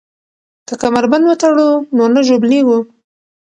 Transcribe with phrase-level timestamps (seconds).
[0.67, 2.79] که کمربند وتړو نو نه ژوبلیږو.